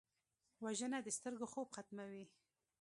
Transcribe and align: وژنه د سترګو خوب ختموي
وژنه 0.63 0.97
د 1.03 1.07
سترګو 1.17 1.45
خوب 1.51 1.67
ختموي 1.75 2.25